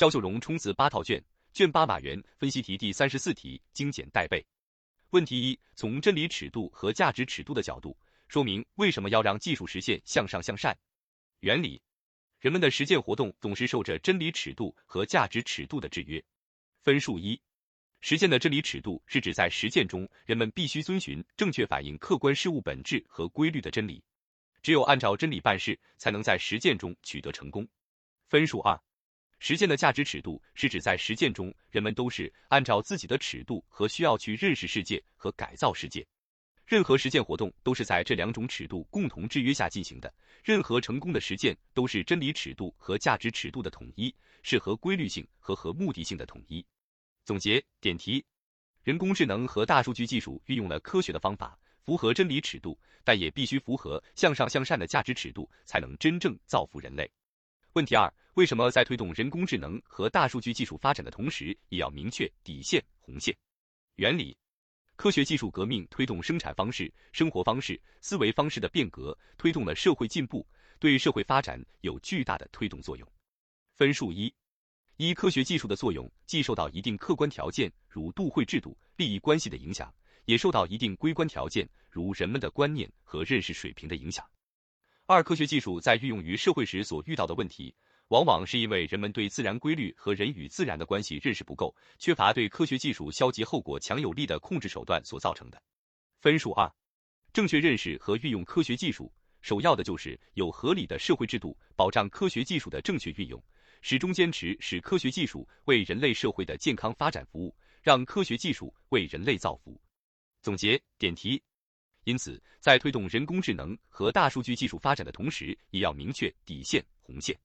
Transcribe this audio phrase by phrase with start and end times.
[0.00, 1.22] 肖秀荣冲刺八套卷，
[1.52, 4.42] 卷八马原分析题第三十四题精简带背。
[5.10, 7.94] 问题一：从真理尺度和价值尺度的角度，
[8.26, 10.74] 说明为什么要让技术实现向上向善。
[11.40, 11.82] 原理：
[12.38, 16.24] 人们的实践活动总是受着真理尺度和价值尺度的制约。
[16.80, 17.38] 分数一：
[18.00, 24.02] 实践的真理尺度是指在实践中，人们必须遵循正确反映客观事物本质和规律的真理，
[24.62, 27.68] 只有按照真理办事，才能在实践中取得成功。
[28.28, 28.80] 分数二。
[29.40, 36.06] 实践的价值尺度是指在实践中，人们都是按照自己的尺度和需要去认识世界和改造世界。
[36.66, 40.12] 任何实践活动都是在这两种尺度共同制约下进行的。
[40.44, 46.64] 任何成功的实践都是真理尺度和价值尺度的统一，是和规律性和和目的性的统一。
[47.24, 48.22] 总结点题：
[48.84, 57.10] 人工智能和大数据技术运用了科学的方法，符合真理尺度，但也必须符合向上向善的价值尺度，才能真正造福人类。
[57.74, 63.32] 问题二：为什么在推动人工智能和大数据技术发展的同时，也要明确底线红线？
[63.94, 64.36] 原理：
[64.96, 70.44] 科学技术革命推动生产方式、生活方式、思维方式的变革，推动了社会进步，
[70.80, 73.08] 对社会发展有巨大的推动作用。
[73.76, 74.34] 分数一：
[74.96, 84.28] 一、科学技术的作用既受到一定客观条件，如度会制度、利益关系的影响，也受到一定微观条件，如人们的观念和认识水平的影响。
[85.12, 87.74] 二、科学技术在运用于社会时所遇到的问题，
[88.10, 95.60] 往往是因为人们对自然规律和人与自然的关系认识不够，缺乏对科学技术消极后果强有力的控制手段所造成的。
[96.20, 96.72] 分数二，
[97.32, 103.42] 正确认识和运用科学技术，首要的就是有合理的社会制度，保障科学技术的正确运用，
[103.82, 107.52] 始终坚持使科学技术为人类社会的健康发展服务，
[107.82, 109.76] 让科学技术为人类造福。
[110.40, 111.42] 总结点题。
[112.04, 117.36] 因此，在推动人工智能和大数据技术发展的同时，也要明确底线红线。